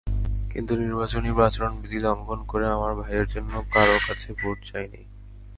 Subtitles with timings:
[0.51, 5.01] কিন্তু নির্বাচনী আচরণবিধি লঙ্ঘন করে আমার ভাইয়ের জন্য কারও কাছে ভোট চাইনি।